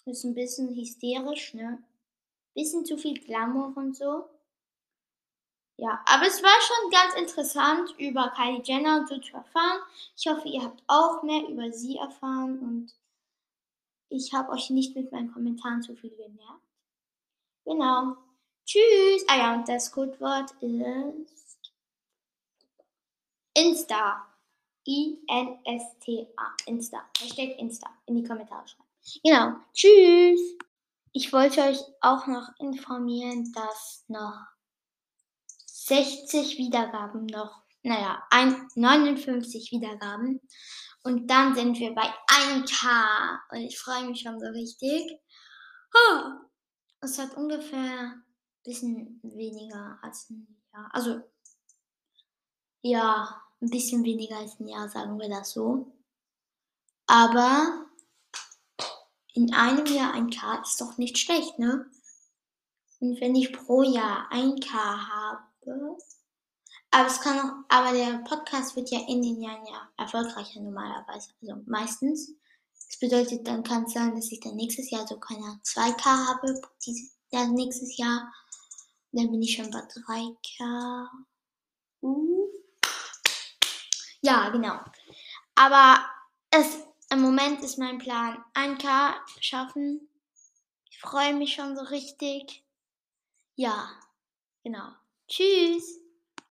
das 0.05 0.19
ist 0.19 0.25
ein 0.25 0.35
bisschen 0.35 0.75
hysterisch, 0.75 1.55
ne? 1.55 1.83
Bisschen 2.53 2.85
zu 2.85 2.99
viel 2.99 3.21
Glamour 3.21 3.73
und 3.77 3.97
so. 3.97 4.29
Ja, 5.77 6.01
aber 6.07 6.27
es 6.27 6.43
war 6.43 6.61
schon 6.61 6.91
ganz 6.91 7.15
interessant, 7.15 7.95
über 7.99 8.33
Kylie 8.37 8.63
Jenner 8.63 8.99
und 9.01 9.09
so 9.09 9.19
zu 9.19 9.35
erfahren. 9.37 9.81
Ich 10.17 10.27
hoffe, 10.29 10.49
ihr 10.49 10.63
habt 10.63 10.83
auch 10.87 11.23
mehr 11.25 11.49
über 11.49 11.73
sie 11.73 11.97
erfahren 11.97 12.61
und 12.61 12.95
ich 14.09 14.33
habe 14.33 14.53
euch 14.53 14.71
nicht 14.71 14.95
mit 14.95 15.11
meinen 15.11 15.33
Kommentaren 15.33 15.83
zu 15.83 15.97
viel 15.97 16.11
genervt. 16.11 16.63
Genau. 17.65 18.17
Tschüss. 18.65 19.25
Ah 19.29 19.37
ja, 19.37 19.55
und 19.55 19.69
das 19.69 19.91
Codewort 19.91 20.53
ist 20.61 21.73
Insta. 23.55 24.27
I-N-S-T-A. 24.87 26.57
Insta. 26.67 27.05
Hashtag 27.19 27.59
Insta. 27.59 27.91
In 28.07 28.17
die 28.17 28.25
Kommentare 28.25 28.67
schreiben. 28.69 28.89
Genau. 29.25 29.57
Tschüss. 29.73 30.57
Ich 31.13 31.33
wollte 31.33 31.63
euch 31.63 31.81
auch 32.01 32.27
noch 32.27 32.49
informieren, 32.59 33.53
dass 33.53 34.05
noch 34.09 34.54
60 35.87 36.57
Wiedergaben 36.57 37.27
noch, 37.27 37.63
naja, 37.83 38.23
ein, 38.31 38.69
59 38.75 39.71
Wiedergaben. 39.73 40.41
Und 41.03 41.29
dann 41.29 41.55
sind 41.55 41.79
wir 41.79 41.95
bei 41.95 42.11
1K. 42.27 43.39
Und 43.51 43.59
ich 43.59 43.79
freue 43.79 44.07
mich 44.07 44.23
schon 44.23 44.41
so 44.41 44.47
richtig. 44.47 45.21
Huh. 45.93 46.49
Es 47.01 47.19
hat 47.19 47.37
ungefähr 47.37 48.15
ein 48.15 48.25
bisschen 48.65 49.21
weniger 49.23 49.99
als 50.01 50.31
ein 50.31 50.57
Jahr. 50.73 50.89
Also, 50.95 51.21
ja, 52.81 53.43
ein 53.61 53.69
bisschen 53.69 54.05
weniger 54.05 54.39
als 54.39 54.59
ein 54.59 54.69
Jahr, 54.69 54.89
sagen 54.89 55.19
wir 55.21 55.29
das 55.29 55.53
so. 55.53 55.93
Aber 57.07 57.87
in 59.35 59.53
einem 59.53 59.85
Jahr 59.85 60.15
ein 60.15 60.31
K 60.31 60.63
ist 60.63 60.81
doch 60.81 60.97
nicht 60.97 61.19
schlecht, 61.19 61.59
ne? 61.59 61.91
Und 63.01 63.21
wenn 63.21 63.35
ich 63.35 63.53
pro 63.53 63.83
Jahr 63.83 64.33
1K 64.33 64.73
habe, 64.73 65.43
aber 66.91 67.07
es 67.07 67.21
kann 67.21 67.39
auch, 67.41 67.55
aber 67.69 67.93
der 67.93 68.19
Podcast 68.19 68.77
wird 68.77 68.91
ja 68.91 69.01
in 69.09 69.21
den 69.21 69.43
Jahren 69.43 69.67
ja 69.67 69.89
erfolgreicher 69.97 70.61
normalerweise, 70.61 71.31
also 71.43 71.63
meistens. 71.67 72.35
Das 72.89 72.99
bedeutet, 72.99 73.47
dann 73.49 73.65
kann 73.65 73.85
es 73.85 73.95
sein, 73.95 74.15
dass 74.15 74.31
ich 74.31 74.41
dann 74.41 74.55
nächstes 74.55 74.91
Jahr 74.91 75.07
so 75.07 75.19
keine 75.19 75.61
2K 75.65 76.05
habe, 76.05 76.61
dieses 76.87 77.17
Jahr, 77.31 77.49
nächstes 77.49 77.97
Jahr. 77.97 78.33
Dann 79.11 79.31
bin 79.31 79.43
ich 79.43 79.57
schon 79.57 79.71
bei 79.71 79.81
3K. 79.81 81.09
Uh. 82.03 82.49
Ja, 84.21 84.51
genau. 84.51 84.79
Aber 85.55 85.99
es, 86.51 86.79
im 87.11 87.21
Moment 87.21 87.61
ist 87.63 87.79
mein 87.79 87.99
Plan 87.99 88.45
1K 88.55 89.15
schaffen. 89.41 90.09
Ich 90.91 91.01
freue 91.01 91.35
mich 91.35 91.55
schon 91.55 91.77
so 91.77 91.83
richtig. 91.83 92.65
Ja, 93.57 93.91
genau. 94.63 94.93
Tschüss. 95.29 96.04